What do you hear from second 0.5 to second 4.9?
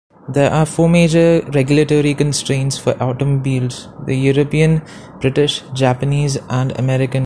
are four major regulatory constraints for automobiles: the European,